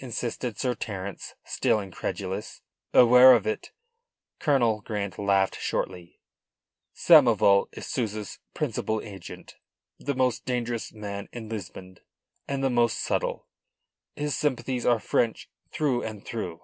[0.00, 2.62] insisted Sir Terence, still incredulous.
[2.92, 3.70] "Aware of it?"
[4.40, 6.18] Colonel Grant laughed shortly.
[6.96, 9.54] "Samoval is Souza's principal agent
[9.96, 11.98] the most dangerous man in Lisbon
[12.48, 13.46] and the most subtle.
[14.16, 16.60] His sympathies are French through and through."